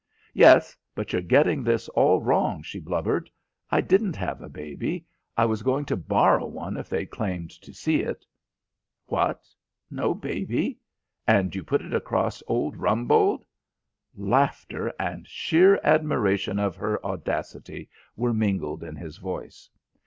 [0.33, 3.29] "Yes, but you're getting this all wrong," she blubbered.
[3.69, 5.05] "I didn't have a baby.
[5.37, 8.25] I was going to borrow one if they'd claimed to see it."
[9.05, 9.43] "What?
[9.91, 10.79] No baby?
[11.27, 13.45] And you put it across old Rumbold?"
[14.17, 19.69] Laughter and sheer admiration of her audacity were mingled in his voice.